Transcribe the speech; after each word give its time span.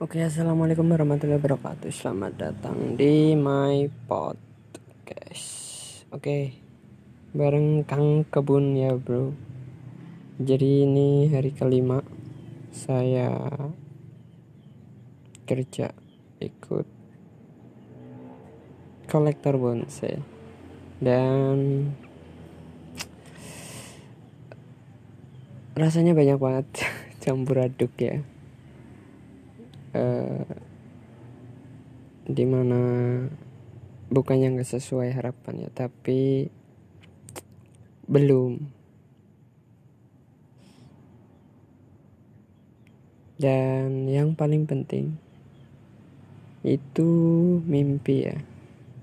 Oke, 0.00 0.24
assalamualaikum 0.24 0.88
warahmatullahi 0.88 1.36
wabarakatuh. 1.36 1.92
Selamat 1.92 2.32
datang 2.32 2.96
di 2.96 3.36
my 3.36 3.84
podcast. 4.08 6.08
Oke, 6.08 6.56
bareng 7.36 7.84
Kang 7.84 8.24
Kebun 8.24 8.80
ya 8.80 8.96
bro. 8.96 9.36
Jadi 10.40 10.88
ini 10.88 11.28
hari 11.28 11.52
kelima 11.52 12.00
saya 12.72 13.28
kerja 15.44 15.92
ikut 16.40 16.88
kolektor 19.04 19.60
bonsai 19.60 20.16
dan 21.04 21.92
rasanya 25.76 26.16
banyak 26.16 26.40
banget 26.40 26.88
campur 27.20 27.68
aduk 27.68 27.92
ya 28.00 28.24
uh, 29.94 30.46
di 32.30 32.44
mana 32.46 32.82
bukannya 34.10 34.54
nggak 34.58 34.70
sesuai 34.78 35.14
harapan 35.14 35.66
ya 35.66 35.70
tapi 35.70 36.50
belum. 38.10 38.78
Dan 43.40 44.04
yang 44.10 44.36
paling 44.36 44.68
penting 44.68 45.16
itu 46.60 47.10
mimpi 47.64 48.28
ya. 48.28 48.36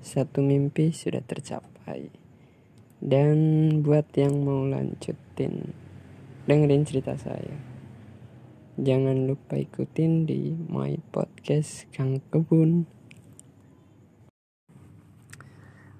Satu 0.06 0.46
mimpi 0.46 0.94
sudah 0.94 1.26
tercapai. 1.26 2.14
Dan 3.02 3.38
buat 3.82 4.06
yang 4.14 4.46
mau 4.46 4.66
lanjutin 4.66 5.74
dengerin 6.46 6.86
cerita 6.86 7.18
saya 7.18 7.77
Jangan 8.78 9.26
lupa 9.26 9.58
ikutin 9.58 10.30
di 10.30 10.54
my 10.54 11.02
podcast 11.10 11.90
Kang 11.90 12.22
Kebun. 12.30 12.86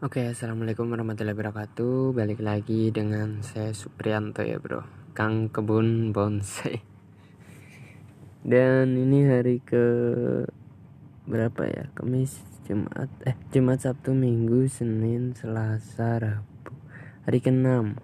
Oke, 0.06 0.22
assalamualaikum 0.30 0.86
warahmatullahi 0.86 1.34
wabarakatuh. 1.34 2.14
Balik 2.14 2.38
lagi 2.38 2.94
dengan 2.94 3.42
saya 3.42 3.74
Suprianto 3.74 4.46
ya 4.46 4.62
bro, 4.62 4.86
Kang 5.18 5.50
Kebun 5.50 6.14
Bonsai. 6.14 6.86
Dan 8.46 8.94
ini 8.94 9.26
hari 9.26 9.58
ke 9.58 9.86
berapa 11.26 11.66
ya? 11.66 11.90
Kamis, 11.98 12.46
Jumat, 12.70 13.10
eh 13.26 13.34
Jumat, 13.50 13.82
Sabtu, 13.82 14.14
Minggu, 14.14 14.70
Senin, 14.70 15.34
Selasa, 15.34 16.22
Rabu. 16.22 16.78
Hari 17.26 17.42
ke-6. 17.42 17.98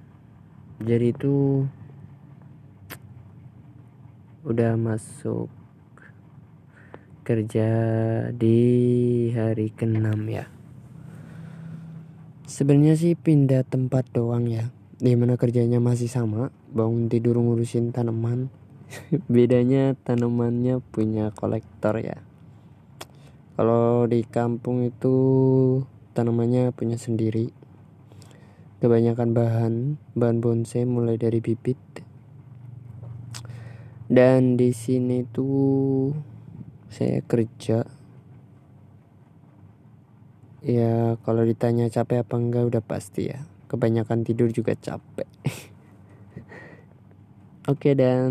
Jadi 0.81 1.13
itu 1.13 1.69
udah 4.43 4.75
masuk 4.75 5.47
kerja 7.23 7.71
di 8.35 8.59
hari 9.31 9.71
ke-6 9.71 10.19
ya. 10.27 10.51
Sebenarnya 12.43 12.99
sih 12.99 13.15
pindah 13.15 13.63
tempat 13.63 14.03
doang 14.11 14.51
ya 14.51 14.67
di 14.99 15.15
mana 15.15 15.39
kerjanya 15.39 15.79
masih 15.79 16.11
sama. 16.11 16.51
Bangun 16.75 17.07
tidur 17.07 17.39
ngurusin 17.39 17.95
tanaman. 17.95 18.51
Bedanya 19.31 19.95
tanamannya 20.03 20.83
punya 20.91 21.31
kolektor 21.31 22.03
ya. 22.03 22.19
Kalau 23.55 24.03
di 24.11 24.27
kampung 24.27 24.83
itu 24.83 25.15
tanamannya 26.11 26.75
punya 26.75 26.99
sendiri. 26.99 27.55
Kebanyakan 28.83 29.31
bahan 29.31 29.73
bahan 30.19 30.43
bonsai 30.43 30.83
mulai 30.83 31.15
dari 31.15 31.39
bibit 31.39 32.02
dan 34.13 34.61
di 34.61 34.69
sini 34.69 35.25
tuh 35.25 36.13
saya 36.93 37.25
kerja. 37.25 37.81
Ya 40.61 41.17
kalau 41.25 41.41
ditanya 41.41 41.89
capek 41.89 42.21
apa 42.21 42.37
enggak 42.37 42.69
udah 42.69 42.83
pasti 42.85 43.33
ya. 43.33 43.41
Kebanyakan 43.65 44.21
tidur 44.21 44.53
juga 44.53 44.77
capek. 44.77 45.25
Oke 47.73 47.97
dan 47.97 48.29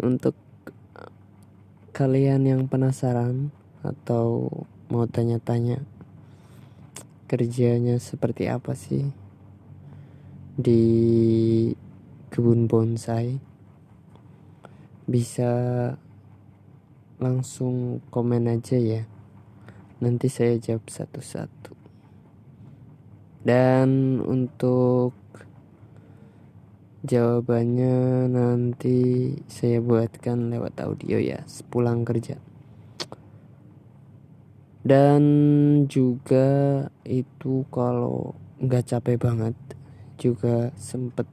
untuk 0.00 0.32
kalian 1.92 2.48
yang 2.48 2.64
penasaran 2.64 3.52
atau 3.84 4.48
mau 4.88 5.04
tanya-tanya 5.04 5.84
kerjanya 7.28 8.00
seperti 8.00 8.48
apa 8.48 8.72
sih 8.72 9.04
di 10.56 10.82
kebun 12.32 12.66
bonsai 12.66 13.53
bisa 15.04 15.52
langsung 17.20 18.00
komen 18.08 18.48
aja 18.48 18.76
ya. 18.76 19.02
Nanti 20.00 20.28
saya 20.28 20.58
jawab 20.58 20.88
satu-satu. 20.88 21.72
Dan 23.44 24.20
untuk 24.24 25.12
jawabannya 27.04 28.32
nanti 28.32 29.28
saya 29.44 29.84
buatkan 29.84 30.48
lewat 30.48 30.80
audio 30.80 31.20
ya 31.20 31.44
sepulang 31.44 32.08
kerja. 32.08 32.40
Dan 34.84 35.22
juga 35.88 36.84
itu 37.04 37.64
kalau 37.68 38.36
nggak 38.60 38.84
capek 38.84 39.16
banget 39.20 39.56
juga 40.16 40.72
sempet 40.76 41.28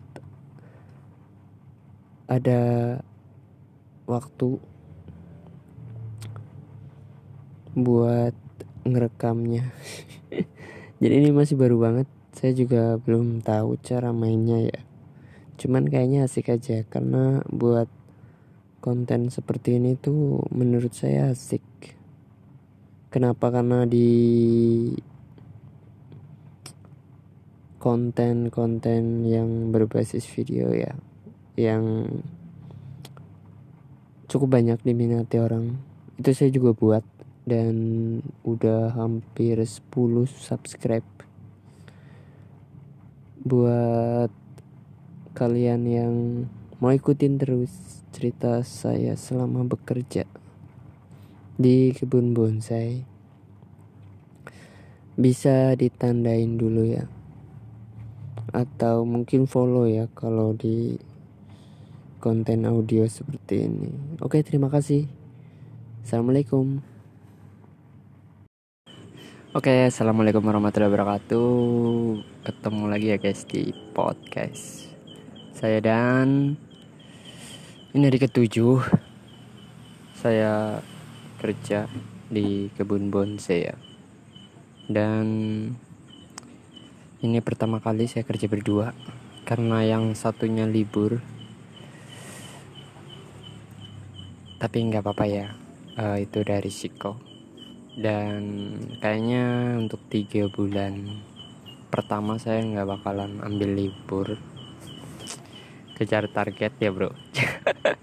ada 2.27 2.63
waktu 4.11 4.59
buat 7.71 8.35
ngerekamnya. 8.83 9.71
Jadi 11.01 11.13
ini 11.15 11.29
masih 11.31 11.55
baru 11.55 11.79
banget. 11.79 12.07
Saya 12.35 12.51
juga 12.51 12.99
belum 12.99 13.39
tahu 13.39 13.79
cara 13.79 14.11
mainnya 14.11 14.59
ya. 14.59 14.79
Cuman 15.55 15.87
kayaknya 15.87 16.27
asik 16.27 16.51
aja 16.51 16.83
karena 16.83 17.39
buat 17.47 17.87
konten 18.83 19.29
seperti 19.31 19.79
ini 19.79 19.95
tuh 19.95 20.43
menurut 20.51 20.91
saya 20.91 21.31
asik. 21.31 21.63
Kenapa? 23.13 23.53
Karena 23.53 23.87
di 23.87 24.09
konten-konten 27.81 29.25
yang 29.25 29.73
berbasis 29.73 30.29
video 30.29 30.69
ya 30.69 30.93
yang 31.57 32.05
cukup 34.31 34.55
banyak 34.55 34.79
diminati 34.79 35.43
orang. 35.43 35.75
Itu 36.15 36.31
saya 36.31 36.47
juga 36.47 36.71
buat 36.71 37.03
dan 37.43 37.75
udah 38.47 38.95
hampir 38.95 39.59
10 39.59 39.91
subscribe. 40.31 41.03
Buat 43.43 44.31
kalian 45.35 45.81
yang 45.83 46.13
mau 46.79 46.95
ikutin 46.95 47.35
terus 47.35 47.75
cerita 48.15 48.63
saya 48.63 49.19
selama 49.19 49.67
bekerja 49.67 50.23
di 51.59 51.91
kebun 51.91 52.31
bonsai 52.31 53.03
bisa 55.19 55.75
ditandain 55.75 56.55
dulu 56.55 56.87
ya. 56.87 57.05
Atau 58.55 59.03
mungkin 59.03 59.43
follow 59.43 59.91
ya 59.91 60.07
kalau 60.15 60.55
di 60.55 61.10
konten 62.21 62.69
audio 62.69 63.09
seperti 63.09 63.65
ini. 63.65 63.89
Oke, 64.21 64.45
terima 64.45 64.69
kasih. 64.69 65.09
Assalamualaikum. 66.05 66.85
Oke, 69.57 69.89
assalamualaikum 69.89 70.45
warahmatullahi 70.45 70.93
wabarakatuh. 70.93 71.49
Ketemu 72.45 72.83
lagi 72.85 73.07
ya 73.09 73.17
guys 73.17 73.41
di 73.49 73.73
podcast 73.97 74.93
saya 75.57 75.81
dan 75.81 76.55
ini 77.91 78.03
hari 78.05 78.21
ketujuh 78.21 78.85
saya 80.21 80.85
kerja 81.41 81.89
di 82.29 82.69
kebun 82.77 83.09
bonsai 83.09 83.65
ya. 83.65 83.75
Dan 84.85 85.25
ini 87.25 87.37
pertama 87.41 87.81
kali 87.81 88.05
saya 88.05 88.21
kerja 88.23 88.45
berdua 88.45 88.93
karena 89.43 89.81
yang 89.83 90.13
satunya 90.13 90.69
libur 90.69 91.19
tapi 94.61 94.85
nggak 94.85 95.01
apa-apa 95.01 95.25
ya. 95.25 95.47
Uh, 95.97 96.21
itu 96.21 96.45
dari 96.45 96.69
risiko 96.69 97.17
dan 97.97 98.71
kayaknya 99.01 99.75
untuk 99.75 99.99
tiga 100.07 100.47
bulan 100.47 101.19
pertama 101.91 102.39
saya 102.39 102.61
nggak 102.61 103.01
bakalan 103.01 103.41
ambil 103.41 103.73
libur. 103.73 104.37
Kejar 105.97 106.29
target 106.29 106.77
ya 106.77 106.93
bro. 106.93 107.09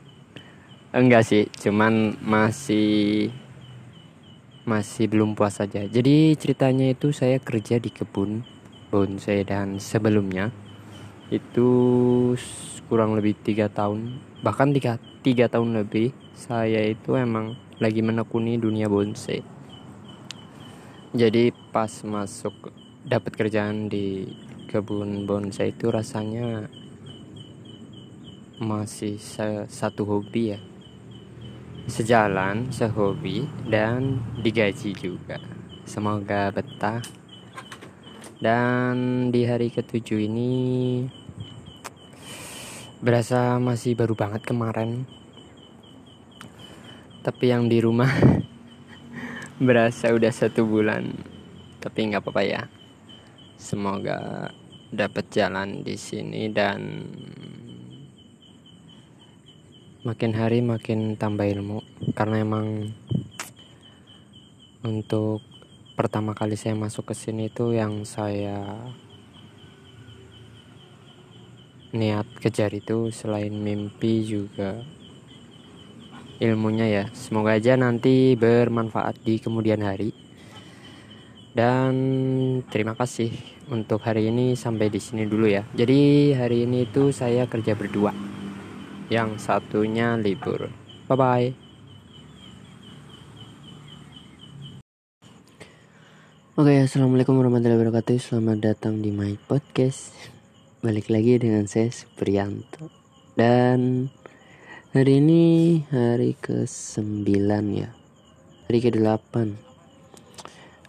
Enggak 0.98 1.30
sih 1.30 1.46
cuman 1.62 2.18
masih 2.18 3.30
masih 4.68 5.08
belum 5.08 5.32
puas 5.32 5.56
saja 5.56 5.88
jadi 5.88 6.36
ceritanya 6.36 6.92
itu 6.92 7.08
saya 7.08 7.40
kerja 7.40 7.80
di 7.80 7.88
kebun 7.88 8.44
bonsai 8.92 9.40
dan 9.40 9.80
sebelumnya 9.80 10.52
itu 11.32 11.68
kurang 12.88 13.16
lebih 13.16 13.32
tiga 13.40 13.72
tahun 13.72 14.20
bahkan 14.44 14.76
tiga 14.76 15.00
tiga 15.24 15.48
tahun 15.48 15.72
lebih 15.72 16.12
saya 16.38 16.86
itu 16.86 17.18
emang 17.18 17.58
lagi 17.82 17.98
menekuni 17.98 18.62
dunia 18.62 18.86
bonsai. 18.86 19.42
Jadi 21.10 21.50
pas 21.74 21.90
masuk 22.06 22.70
dapat 23.02 23.34
kerjaan 23.34 23.90
di 23.90 24.30
kebun 24.70 25.26
bonsai 25.26 25.74
itu 25.74 25.90
rasanya 25.90 26.70
masih 28.62 29.18
satu 29.66 30.06
hobi 30.06 30.54
ya. 30.54 30.60
Sejalan 31.90 32.70
sehobi 32.70 33.50
dan 33.66 34.22
digaji 34.38 34.94
juga. 34.94 35.42
Semoga 35.90 36.54
betah. 36.54 37.02
Dan 38.38 39.28
di 39.34 39.42
hari 39.42 39.74
ketujuh 39.74 40.30
ini 40.30 40.52
berasa 43.02 43.58
masih 43.58 43.98
baru 43.98 44.14
banget 44.14 44.46
kemarin 44.46 45.02
tapi 47.28 47.52
yang 47.52 47.68
di 47.68 47.76
rumah 47.84 48.08
berasa 49.60 50.16
udah 50.16 50.32
satu 50.32 50.64
bulan. 50.64 51.12
Tapi 51.76 52.08
nggak 52.08 52.24
apa-apa 52.24 52.40
ya. 52.40 52.62
Semoga 53.60 54.48
dapat 54.88 55.28
jalan 55.28 55.84
di 55.84 55.92
sini 56.00 56.48
dan 56.48 57.04
makin 60.08 60.32
hari 60.32 60.64
makin 60.64 61.20
tambah 61.20 61.44
ilmu. 61.44 61.84
Karena 62.16 62.40
emang 62.40 62.96
untuk 64.80 65.44
pertama 66.00 66.32
kali 66.32 66.56
saya 66.56 66.72
masuk 66.80 67.12
ke 67.12 67.14
sini 67.28 67.52
itu 67.52 67.76
yang 67.76 68.08
saya 68.08 68.88
niat 71.92 72.24
kejar 72.40 72.72
itu 72.72 73.12
selain 73.12 73.52
mimpi 73.52 74.24
juga 74.24 74.80
ilmunya 76.38 76.86
ya 76.86 77.04
semoga 77.14 77.58
aja 77.58 77.74
nanti 77.74 78.38
bermanfaat 78.38 79.22
di 79.26 79.42
kemudian 79.42 79.82
hari 79.82 80.14
dan 81.54 81.94
terima 82.70 82.94
kasih 82.94 83.34
untuk 83.66 84.06
hari 84.06 84.30
ini 84.30 84.54
sampai 84.54 84.86
di 84.86 85.02
sini 85.02 85.26
dulu 85.26 85.50
ya 85.50 85.66
jadi 85.74 86.34
hari 86.38 86.62
ini 86.62 86.86
itu 86.86 87.10
saya 87.10 87.50
kerja 87.50 87.74
berdua 87.74 88.14
yang 89.10 89.34
satunya 89.42 90.14
libur 90.14 90.70
bye 91.10 91.18
bye 91.18 91.50
Oke, 96.58 96.74
assalamualaikum 96.74 97.38
warahmatullahi 97.38 97.78
wabarakatuh. 97.78 98.18
Selamat 98.18 98.58
datang 98.58 98.98
di 98.98 99.14
my 99.14 99.38
podcast. 99.46 100.10
Balik 100.82 101.06
lagi 101.06 101.38
dengan 101.38 101.70
saya 101.70 101.86
Supriyanto. 101.86 102.90
Dan 103.38 104.10
Hari 104.88 105.20
ini 105.20 105.84
hari 105.92 106.32
ke-9 106.40 107.28
ya. 107.76 107.92
Hari 108.72 108.78
ke-8. 108.80 109.52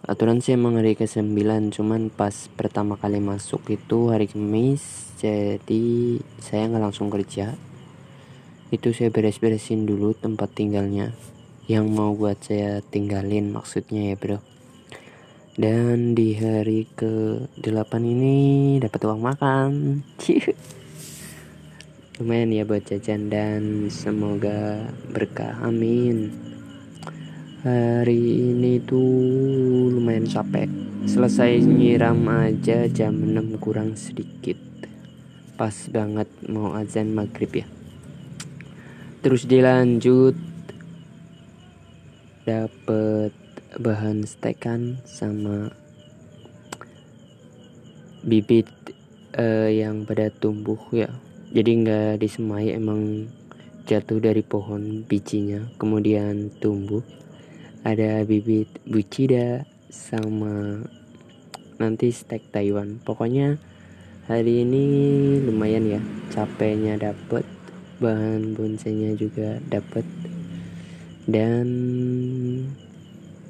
Aturan 0.08 0.40
sih 0.40 0.56
emang 0.56 0.80
hari 0.80 0.96
ke-9, 0.96 1.36
cuman 1.76 2.08
pas 2.08 2.48
pertama 2.56 2.96
kali 2.96 3.20
masuk 3.20 3.60
itu 3.68 4.08
hari 4.08 4.24
Kamis, 4.24 5.12
jadi 5.20 6.16
saya 6.40 6.72
nggak 6.72 6.80
langsung 6.80 7.12
kerja. 7.12 7.60
Itu 8.72 8.96
saya 8.96 9.12
beres-beresin 9.12 9.84
dulu 9.84 10.16
tempat 10.16 10.48
tinggalnya 10.56 11.12
yang 11.68 11.92
mau 11.92 12.16
buat 12.16 12.40
saya 12.40 12.80
tinggalin 12.80 13.52
maksudnya 13.52 14.08
ya, 14.08 14.16
Bro. 14.16 14.40
Dan 15.60 16.16
di 16.16 16.40
hari 16.40 16.88
ke-8 16.96 17.92
ini 18.00 18.80
dapat 18.80 19.00
uang 19.04 19.20
makan. 19.20 20.00
Lumayan 22.20 22.52
ya 22.52 22.68
buat 22.68 22.84
jajan 22.84 23.32
dan 23.32 23.88
semoga 23.88 24.84
berkah 25.08 25.56
amin. 25.64 26.28
Hari 27.64 28.44
ini 28.44 28.76
tuh 28.84 29.88
lumayan 29.88 30.28
capek. 30.28 30.68
Selesai 31.08 31.64
nyiram 31.64 32.20
aja 32.28 32.84
jam 32.92 33.16
6 33.16 33.56
kurang 33.56 33.96
sedikit. 33.96 34.60
Pas 35.56 35.72
banget 35.88 36.28
mau 36.44 36.76
azan 36.76 37.16
maghrib 37.16 37.64
ya. 37.64 37.66
Terus 39.24 39.48
dilanjut. 39.48 40.36
Dapet 42.44 43.32
bahan 43.80 44.28
stekan 44.28 45.00
sama 45.08 45.72
bibit 48.20 48.68
uh, 49.40 49.72
yang 49.72 50.04
pada 50.04 50.28
tumbuh 50.28 50.76
ya 50.92 51.08
jadi 51.50 51.70
nggak 51.82 52.22
disemai 52.22 52.70
emang 52.70 53.26
jatuh 53.82 54.22
dari 54.22 54.38
pohon 54.46 55.02
bijinya 55.02 55.66
kemudian 55.82 56.54
tumbuh. 56.62 57.02
Ada 57.82 58.22
bibit 58.22 58.70
bucida 58.86 59.66
sama 59.90 60.86
nanti 61.82 62.14
steak 62.14 62.54
Taiwan. 62.54 63.02
Pokoknya 63.02 63.58
hari 64.30 64.62
ini 64.62 64.84
lumayan 65.42 65.90
ya 65.90 66.00
capeknya 66.30 66.94
dapet 67.10 67.42
bahan 67.98 68.54
bonsainya 68.54 69.18
juga 69.18 69.58
dapet. 69.66 70.06
Dan 71.26 71.66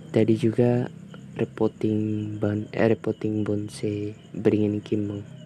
tadi 0.08 0.34
juga 0.40 0.88
reporting 1.36 2.32
ban 2.40 2.64
eh, 2.72 2.88
reporting 2.96 3.44
bonsai 3.44 4.16
beringin 4.32 4.80
kimong 4.80 5.39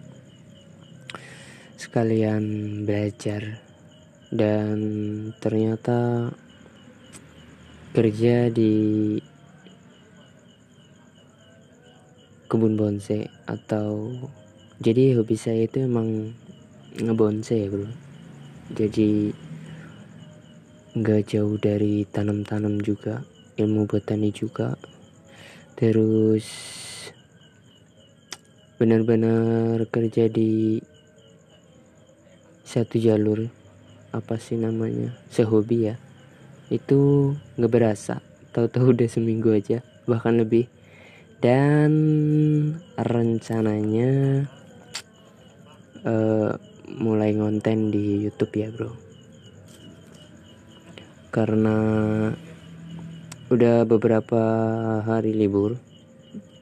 sekalian 1.76 2.42
belajar. 2.86 3.60
Dan 4.34 4.78
ternyata 5.38 6.30
kerja 7.94 8.50
di 8.50 8.74
kebun 12.50 12.74
bonsai 12.74 13.30
atau 13.46 14.10
jadi 14.82 15.14
hobi 15.14 15.38
saya 15.38 15.70
itu 15.70 15.86
emang 15.86 16.34
ngebonsai 16.98 17.66
ya 17.66 17.70
bro. 17.70 17.86
Jadi 18.74 19.30
nggak 20.94 21.22
jauh 21.30 21.54
dari 21.58 22.06
tanam-tanam 22.10 22.82
juga 22.82 23.22
ilmu 23.54 23.86
botani 23.86 24.34
juga. 24.34 24.74
Terus 25.78 26.46
benar-benar 28.78 29.86
kerja 29.90 30.26
di 30.26 30.82
satu 32.64 32.96
jalur 32.96 33.52
apa 34.10 34.40
sih 34.40 34.56
namanya 34.56 35.12
sehobi 35.28 35.92
ya. 35.92 36.00
Itu 36.72 37.32
nggak 37.60 37.72
berasa 37.72 38.24
tahu-tahu 38.56 38.96
udah 38.96 39.08
seminggu 39.08 39.52
aja 39.52 39.84
bahkan 40.08 40.40
lebih. 40.40 40.66
Dan 41.44 41.92
rencananya 42.96 44.48
uh, 46.08 46.56
mulai 46.88 47.36
ngonten 47.36 47.92
di 47.92 48.24
YouTube 48.24 48.54
ya 48.56 48.72
bro. 48.72 48.96
Karena 51.28 51.76
udah 53.52 53.84
beberapa 53.84 54.42
hari 55.04 55.36
libur 55.36 55.76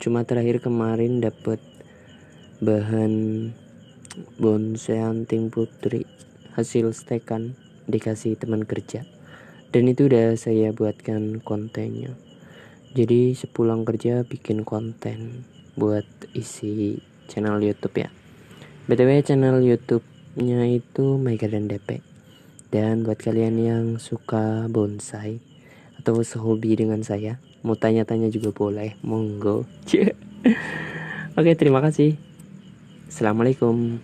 cuma 0.03 0.27
terakhir 0.27 0.59
kemarin 0.59 1.23
dapat 1.23 1.63
bahan 2.59 3.13
bonsai 4.37 5.01
anting 5.01 5.49
putri 5.49 6.05
hasil 6.53 6.93
stekan 6.93 7.57
dikasih 7.89 8.37
teman 8.37 8.65
kerja. 8.69 9.09
Dan 9.73 9.89
itu 9.89 10.05
udah 10.09 10.37
saya 10.37 10.69
buatkan 10.71 11.41
kontennya. 11.41 12.13
Jadi 12.93 13.33
sepulang 13.33 13.89
kerja 13.89 14.21
bikin 14.29 14.69
konten 14.69 15.49
buat 15.81 16.05
isi 16.37 17.01
channel 17.33 17.57
YouTube 17.65 18.05
ya. 18.05 18.13
Btw 18.85 19.25
channel 19.25 19.65
YouTube-nya 19.65 20.69
itu 20.69 21.17
Mega 21.17 21.49
dan 21.49 21.73
DP 21.73 22.05
dan 22.69 23.05
buat 23.05 23.17
kalian 23.17 23.57
yang 23.57 23.85
suka 23.97 24.69
bonsai 24.69 25.41
atau 25.97 26.21
sehobi 26.21 26.77
dengan 26.77 27.01
saya 27.01 27.41
mau 27.65 27.79
tanya-tanya 27.79 28.29
juga 28.29 28.53
boleh. 28.53 28.99
Monggo. 29.01 29.65
Oke 31.39 31.57
terima 31.57 31.81
kasih 31.81 32.32
Assalamualaikum. 33.13 34.01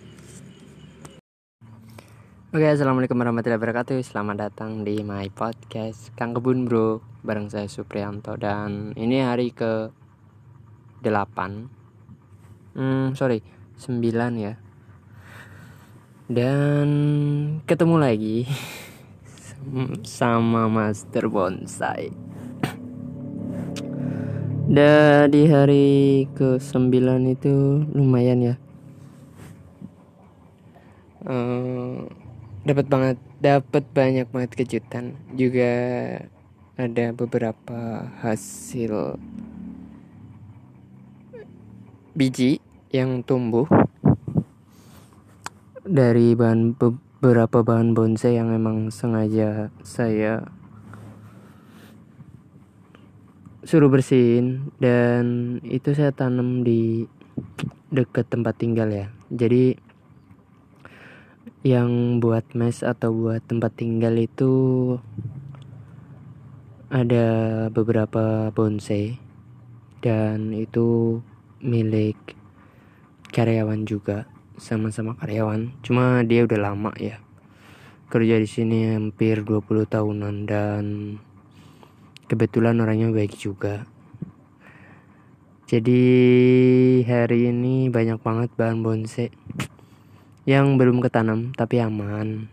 Oke, 2.53 2.67
assalamualaikum 2.69 3.17
warahmatullahi 3.17 3.57
wabarakatuh. 3.57 4.05
Selamat 4.05 4.37
datang 4.37 4.85
di 4.85 5.01
my 5.01 5.33
podcast 5.33 6.13
Kang 6.13 6.37
Kebun 6.37 6.69
Bro, 6.69 7.01
bareng 7.25 7.49
saya 7.49 7.65
Supriyanto 7.65 8.37
dan 8.37 8.93
ini 8.93 9.25
hari 9.25 9.49
ke 9.49 9.89
8 11.01 11.09
Hmm, 12.77 13.17
sorry, 13.17 13.41
9 13.81 13.97
ya. 14.37 14.61
Dan 16.29 16.89
ketemu 17.65 17.95
lagi 17.97 18.45
sama 20.21 20.69
Master 20.69 21.33
Bonsai. 21.33 22.13
Dan 24.77 25.33
di 25.33 25.49
hari 25.49 26.29
ke 26.37 26.61
9 26.61 26.93
itu 27.25 27.89
lumayan 27.89 28.45
ya 28.45 28.68
dapat 32.63 32.85
banget 32.87 33.17
dapat 33.39 33.83
banyak 33.95 34.27
banget 34.31 34.51
kejutan. 34.55 35.15
Juga 35.35 35.71
ada 36.79 37.11
beberapa 37.11 38.07
hasil 38.23 39.19
biji 42.15 42.59
yang 42.91 43.23
tumbuh 43.23 43.67
dari 45.83 46.35
bahan 46.35 46.75
beberapa 46.75 47.63
bahan 47.63 47.91
bonsai 47.95 48.35
yang 48.35 48.51
emang 48.51 48.91
sengaja 48.91 49.71
saya 49.83 50.47
suruh 53.63 53.91
bersihin. 53.91 54.71
Dan 54.79 55.59
itu 55.67 55.91
saya 55.95 56.15
tanam 56.15 56.63
di 56.63 57.07
dekat 57.91 58.27
tempat 58.31 58.55
tinggal 58.55 58.87
ya. 58.87 59.07
Jadi 59.29 59.88
yang 61.59 62.23
buat 62.23 62.55
mes 62.55 62.87
atau 62.87 63.11
buat 63.11 63.43
tempat 63.43 63.75
tinggal 63.75 64.15
itu 64.15 64.51
ada 66.87 67.67
beberapa 67.67 68.47
bonsai 68.55 69.19
dan 69.99 70.55
itu 70.55 71.19
milik 71.59 72.15
karyawan 73.35 73.83
juga 73.83 74.23
sama-sama 74.55 75.19
karyawan. 75.19 75.75
Cuma 75.83 76.23
dia 76.23 76.47
udah 76.47 76.59
lama 76.71 76.95
ya 76.95 77.19
kerja 78.07 78.39
di 78.39 78.47
sini 78.47 78.95
hampir 78.95 79.43
20 79.43 79.83
tahunan 79.83 80.35
dan 80.47 80.83
kebetulan 82.31 82.79
orangnya 82.79 83.11
baik 83.11 83.35
juga. 83.35 83.83
Jadi 85.67 86.01
hari 87.03 87.51
ini 87.51 87.91
banyak 87.91 88.17
banget 88.23 88.49
bahan 88.55 88.81
bonsai 88.81 89.29
yang 90.49 90.81
belum 90.81 90.97
ketanam 90.97 91.53
tapi 91.53 91.77
aman 91.77 92.49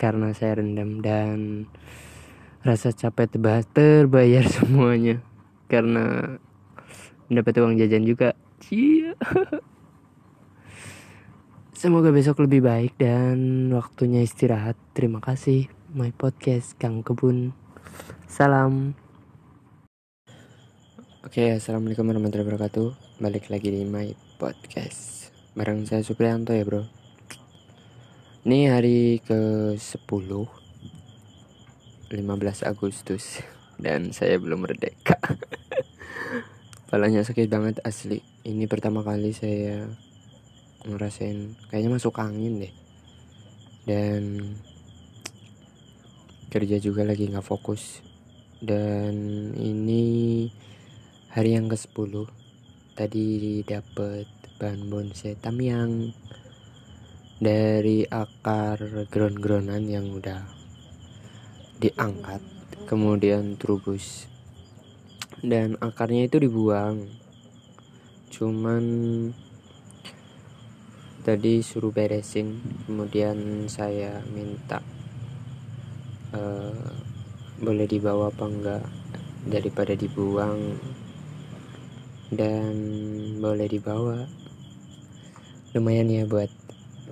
karena 0.00 0.32
saya 0.32 0.56
rendam 0.56 1.04
dan 1.04 1.68
rasa 2.64 2.96
capek 2.96 3.36
tebas 3.36 3.68
terbayar 3.76 4.40
semuanya 4.56 5.20
karena 5.68 6.40
dapat 7.28 7.60
uang 7.60 7.76
jajan 7.76 8.08
juga 8.08 8.32
Cia. 8.64 9.12
Semoga 11.76 12.08
besok 12.08 12.40
lebih 12.48 12.64
baik 12.64 12.96
dan 12.96 13.68
waktunya 13.68 14.24
istirahat. 14.24 14.80
Terima 14.96 15.20
kasih, 15.20 15.68
my 15.92 16.08
podcast 16.16 16.72
Kang 16.80 17.04
Kebun. 17.04 17.52
Salam. 18.24 18.96
Oke, 21.20 21.52
assalamualaikum 21.52 22.08
warahmatullahi 22.08 22.48
wabarakatuh. 22.48 23.20
Balik 23.20 23.52
lagi 23.52 23.68
di 23.68 23.84
my 23.84 24.16
podcast. 24.40 25.28
Bareng 25.52 25.84
saya 25.84 26.00
Supriyanto 26.00 26.56
ya, 26.56 26.64
bro. 26.64 27.05
Ini 28.46 28.70
hari 28.70 29.18
ke 29.26 29.74
10 29.74 30.06
15 30.06 30.46
Agustus 32.62 33.42
dan 33.74 34.14
saya 34.14 34.38
belum 34.38 34.62
merdeka. 34.62 35.18
Palanya 36.94 37.26
sakit 37.26 37.50
banget 37.50 37.82
asli. 37.82 38.22
Ini 38.46 38.70
pertama 38.70 39.02
kali 39.02 39.34
saya 39.34 39.90
ngerasain 40.86 41.58
kayaknya 41.74 41.98
masuk 41.98 42.22
angin 42.22 42.62
deh. 42.62 42.74
Dan 43.82 44.54
kerja 46.46 46.78
juga 46.78 47.02
lagi 47.02 47.26
nggak 47.26 47.42
fokus. 47.42 47.98
Dan 48.62 49.18
ini 49.58 50.46
hari 51.34 51.58
yang 51.58 51.66
ke-10. 51.66 52.30
Tadi 52.94 53.26
dapet 53.66 54.30
bahan 54.62 54.86
bonsai 54.86 55.34
yang 55.66 56.14
dari 57.36 58.08
akar 58.08 58.80
ground-groundan 59.12 59.84
yang 59.84 60.08
udah 60.08 60.40
diangkat 61.76 62.40
kemudian 62.88 63.60
terubus. 63.60 64.24
Dan 65.44 65.76
akarnya 65.84 66.32
itu 66.32 66.40
dibuang. 66.40 67.12
Cuman 68.32 68.84
tadi 71.28 71.60
suruh 71.60 71.92
beresin 71.92 72.62
kemudian 72.88 73.68
saya 73.68 74.24
minta 74.32 74.80
uh, 76.32 76.88
boleh 77.60 77.84
dibawa 77.84 78.32
apa 78.32 78.44
enggak 78.48 78.84
daripada 79.44 79.92
dibuang. 79.92 80.80
Dan 82.32 82.74
boleh 83.38 83.68
dibawa. 83.68 84.24
Lumayan 85.76 86.08
ya 86.08 86.24
buat 86.24 86.65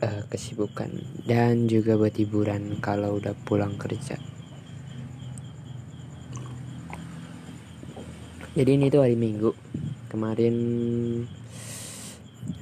uh, 0.04 0.28
kesibukan 0.28 0.92
dan 1.24 1.64
juga 1.64 1.96
buat 1.96 2.12
hiburan 2.12 2.76
kalau 2.84 3.16
udah 3.16 3.32
pulang 3.48 3.80
kerja. 3.80 4.20
Jadi 8.54 8.70
ini 8.78 8.86
tuh 8.86 9.02
hari 9.02 9.18
minggu. 9.18 9.50
Kemarin 10.12 10.56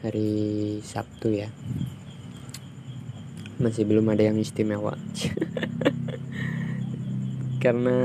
hari 0.00 0.30
Sabtu 0.80 1.36
ya. 1.36 1.52
Masih 3.60 3.84
belum 3.84 4.08
ada 4.08 4.24
yang 4.24 4.40
istimewa. 4.40 4.96
Karena 7.62 7.98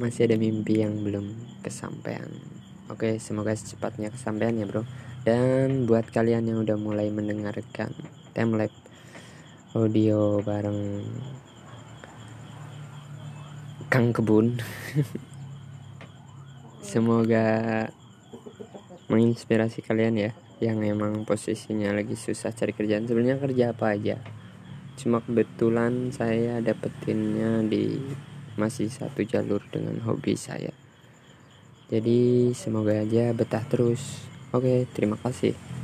masih 0.00 0.24
ada 0.24 0.40
mimpi 0.40 0.80
yang 0.80 1.04
belum 1.04 1.36
kesampaian. 1.60 2.32
Oke 2.88 3.20
semoga 3.20 3.52
secepatnya 3.52 4.08
kesampaian 4.08 4.56
ya 4.56 4.64
bro. 4.64 4.88
Dan 5.26 5.84
buat 5.84 6.08
kalian 6.08 6.48
yang 6.48 6.64
udah 6.64 6.80
mulai 6.80 7.12
mendengarkan 7.12 7.92
timelapse 8.36 8.76
audio 9.72 10.44
bareng 10.44 11.00
Kang 13.88 14.12
Kebun. 14.12 14.60
Semoga 16.92 17.88
menginspirasi 19.08 19.80
kalian 19.80 20.20
ya 20.20 20.30
yang 20.60 20.84
emang 20.84 21.24
posisinya 21.24 21.96
lagi 21.96 22.12
susah 22.12 22.52
cari 22.52 22.76
kerjaan. 22.76 23.08
Sebenarnya 23.08 23.40
kerja 23.40 23.72
apa 23.72 23.96
aja? 23.96 24.20
Cuma 25.00 25.24
kebetulan 25.24 26.12
saya 26.12 26.60
dapetinnya 26.60 27.64
di 27.64 27.96
masih 28.60 28.92
satu 28.92 29.24
jalur 29.24 29.64
dengan 29.72 29.96
hobi 30.04 30.36
saya. 30.36 30.76
Jadi 31.88 32.52
semoga 32.52 33.00
aja 33.00 33.32
betah 33.32 33.64
terus. 33.64 34.28
Oke 34.52 34.84
terima 34.92 35.16
kasih 35.20 35.75